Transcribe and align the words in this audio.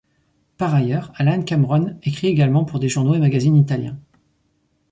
Par 0.57 0.73
ailleurs, 0.73 1.11
Allan 1.13 1.43
Cameron 1.43 1.95
écrit 2.01 2.25
également 2.25 2.65
pour 2.65 2.79
des 2.79 2.89
journaux 2.89 3.13
et 3.13 3.19
magazines 3.19 3.55
italiens. 3.55 3.99